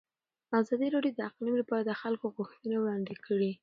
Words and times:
ازادي 0.61 0.87
راډیو 0.95 1.13
د 1.15 1.19
اقلیم 1.29 1.55
لپاره 1.61 1.83
د 1.85 1.91
خلکو 2.01 2.27
غوښتنې 2.37 2.77
وړاندې 2.79 3.15
کړي. 3.25 3.51